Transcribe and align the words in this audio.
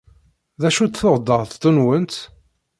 D 0.61 0.63
acu-tt 0.67 0.99
tuɣdaḍt-went? 1.01 2.13